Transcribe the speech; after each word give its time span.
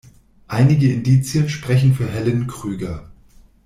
Einige 0.47 0.91
Indizien 0.91 1.47
sprechen 1.47 1.93
für 1.93 2.09
Helen 2.09 2.47
Krüger. 2.47 3.11